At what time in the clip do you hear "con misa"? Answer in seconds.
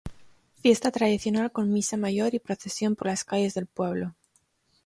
1.51-1.95